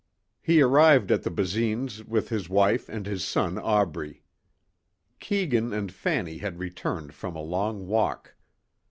[0.41, 4.23] He arrived at the Basines' with his wife and his son Aubrey.
[5.19, 8.33] Keegan and Fanny had returned from a long walk.